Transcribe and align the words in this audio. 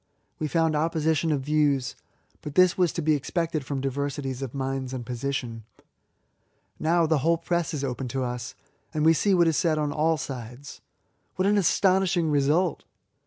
We 0.39 0.47
found 0.47 0.75
opposition 0.75 1.31
of 1.31 1.41
views; 1.41 1.95
but 2.41 2.55
this 2.55 2.75
was 2.75 2.91
to 2.93 3.03
be 3.03 3.13
expected 3.13 3.63
from 3.63 3.81
diversities, 3.81 4.41
of 4.41 4.55
minds 4.55 4.95
and 4.95 5.05
position. 5.05 5.63
Now 6.79 7.05
the 7.05 7.19
whole 7.19 7.37
press 7.37 7.71
is 7.71 7.83
open 7.83 8.07
to 8.07 8.23
us, 8.23 8.55
and 8.95 9.05
we 9.05 9.13
see 9.13 9.35
what 9.35 9.47
is 9.47 9.57
said 9.57 9.77
on 9.77 9.91
all 9.91 10.17
sides. 10.17 10.81
What 11.35 11.45
an 11.45 11.55
astonishing 11.59 12.31
result! 12.31 12.83